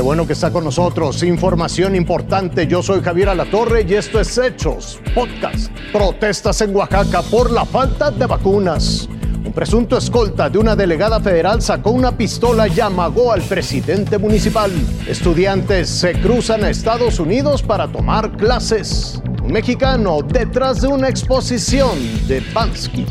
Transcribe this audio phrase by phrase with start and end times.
[0.00, 1.22] bueno que está con nosotros.
[1.22, 2.66] Información importante.
[2.66, 5.70] Yo soy Javier Alatorre y esto es Hechos Podcast.
[5.92, 9.08] Protestas en Oaxaca por la falta de vacunas.
[9.44, 14.70] Un presunto escolta de una delegada federal sacó una pistola y amagó al presidente municipal.
[15.08, 19.20] Estudiantes se cruzan a Estados Unidos para tomar clases.
[19.42, 23.06] Un mexicano detrás de una exposición de Bansky.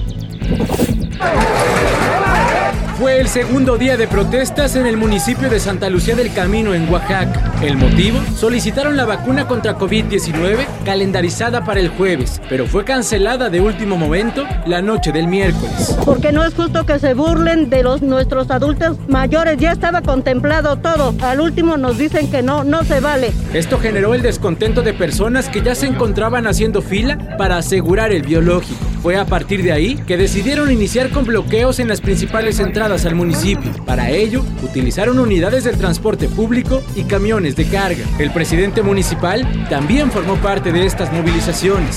[2.99, 6.91] Fue el segundo día de protestas en el municipio de Santa Lucía del Camino, en
[6.91, 7.53] Oaxaca.
[7.61, 13.61] El motivo, solicitaron la vacuna contra COVID-19 calendarizada para el jueves, pero fue cancelada de
[13.61, 15.97] último momento la noche del miércoles.
[16.03, 20.75] Porque no es justo que se burlen de los nuestros adultos mayores, ya estaba contemplado
[20.75, 21.15] todo.
[21.21, 23.31] Al último nos dicen que no, no se vale.
[23.53, 28.23] Esto generó el descontento de personas que ya se encontraban haciendo fila para asegurar el
[28.23, 28.88] biológico.
[29.01, 33.15] Fue a partir de ahí que decidieron iniciar con bloqueos en las principales entradas al
[33.15, 33.71] municipio.
[33.85, 38.03] Para ello, utilizaron unidades del transporte público y camiones de carga.
[38.19, 41.95] El presidente municipal también formó parte de estas movilizaciones.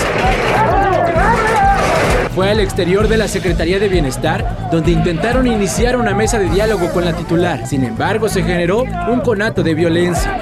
[2.33, 6.89] Fue al exterior de la Secretaría de Bienestar, donde intentaron iniciar una mesa de diálogo
[6.91, 7.67] con la titular.
[7.67, 10.39] Sin embargo, se generó un conato de violencia.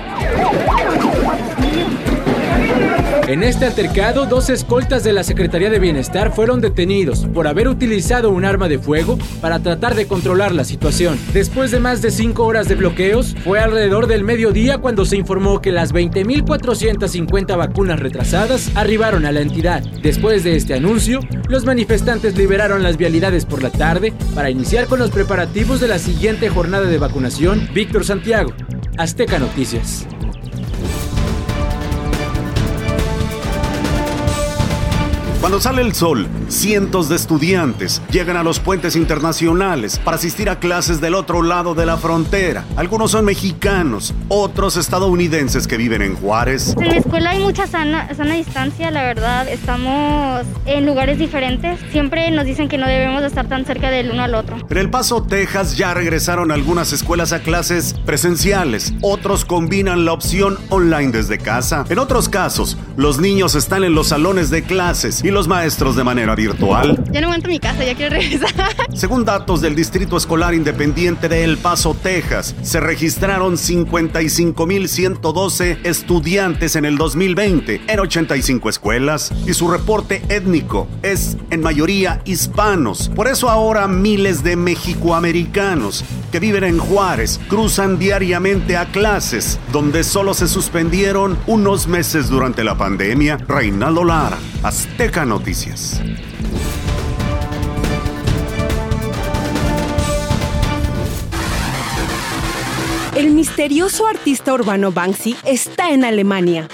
[3.28, 8.30] En este altercado, dos escoltas de la Secretaría de Bienestar fueron detenidos por haber utilizado
[8.30, 11.18] un arma de fuego para tratar de controlar la situación.
[11.34, 15.62] Después de más de cinco horas de bloqueos, fue alrededor del mediodía cuando se informó
[15.62, 19.82] que las 20.450 vacunas retrasadas arribaron a la entidad.
[20.02, 25.00] Después de este anuncio, los manifestantes liberaron las vialidades por la tarde para iniciar con
[25.00, 27.70] los preparativos de la siguiente jornada de vacunación.
[27.74, 28.52] Víctor Santiago,
[28.98, 30.06] Azteca Noticias.
[35.52, 40.60] Cuando sale el sol, cientos de estudiantes llegan a los puentes internacionales para asistir a
[40.60, 42.64] clases del otro lado de la frontera.
[42.78, 46.74] Algunos son mexicanos, otros estadounidenses que viven en Juárez.
[46.80, 49.46] En la escuela hay mucha sana, sana distancia, la verdad.
[49.50, 51.82] Estamos en lugares diferentes.
[51.92, 54.56] Siempre nos dicen que no debemos estar tan cerca del uno al otro.
[54.70, 58.94] En El Paso, Texas, ya regresaron algunas escuelas a clases presenciales.
[59.02, 61.84] Otros combinan la opción online desde casa.
[61.90, 66.04] En otros casos, los niños están en los salones de clases y los maestros de
[66.04, 67.04] manera virtual.
[67.12, 68.52] Ya no aguanto mi casa, ya quiero regresar.
[68.94, 76.84] Según datos del Distrito Escolar Independiente de El Paso, Texas, se registraron 55.112 estudiantes en
[76.86, 83.10] el 2020 en 85 escuelas y su reporte étnico es en mayoría hispanos.
[83.16, 90.04] Por eso ahora miles de mexicoamericanos que viven en Juárez cruzan diariamente a clases donde
[90.04, 93.38] solo se suspendieron unos meses durante la pandemia.
[93.48, 96.02] Reinaldo Lara, Azteca Noticias.
[103.22, 106.68] El misterioso artista urbano Banksy está en Alemania.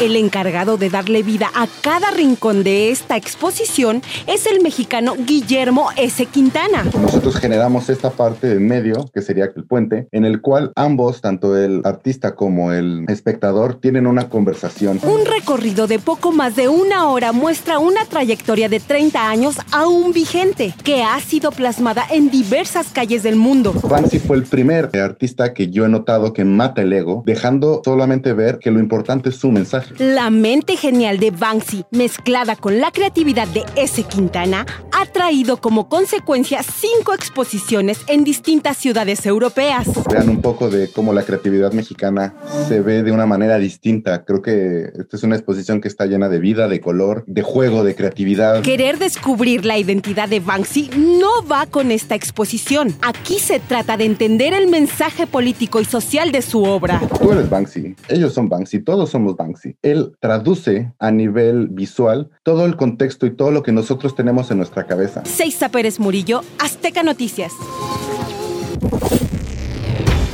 [0.00, 5.88] El encargado de darle vida a cada rincón de esta exposición es el mexicano Guillermo
[5.96, 6.26] S.
[6.26, 6.84] Quintana.
[7.00, 11.56] Nosotros generamos esta parte de medio, que sería el puente, en el cual ambos, tanto
[11.56, 14.98] el artista como el espectador, tienen una conversación.
[15.04, 20.12] Un recorrido de poco más de una hora muestra una trayectoria de 30 años aún
[20.12, 23.72] vigente, que ha sido plasmada en diversas calles del mundo.
[23.72, 28.32] Banksy fue el primer artista que yo he notado que mata el ego, dejando solamente
[28.32, 29.83] ver que lo importante es su mensaje.
[29.98, 34.02] La mente genial de Banksy, mezclada con la creatividad de S.
[34.04, 34.66] Quintana,
[35.04, 39.86] ha traído como consecuencia cinco exposiciones en distintas ciudades europeas.
[40.10, 42.34] Vean un poco de cómo la creatividad mexicana
[42.68, 44.24] se ve de una manera distinta.
[44.24, 47.84] Creo que esta es una exposición que está llena de vida, de color, de juego,
[47.84, 48.62] de creatividad.
[48.62, 52.94] Querer descubrir la identidad de Banksy no va con esta exposición.
[53.02, 57.02] Aquí se trata de entender el mensaje político y social de su obra.
[57.20, 59.76] Tú eres Banksy, ellos son Banksy, todos somos Banksy.
[59.82, 64.56] Él traduce a nivel visual todo el contexto y todo lo que nosotros tenemos en
[64.56, 65.22] nuestra cabeza.
[65.24, 67.52] Seiza Pérez Murillo, Azteca Noticias.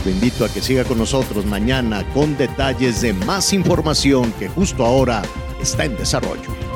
[0.05, 4.85] Lo invito a que siga con nosotros mañana con detalles de más información que justo
[4.85, 5.23] ahora
[5.61, 6.70] está en desarrollo.